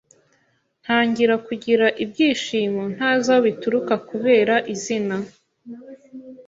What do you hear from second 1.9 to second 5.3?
ibyishimo ntazi aho bituruka kubera izina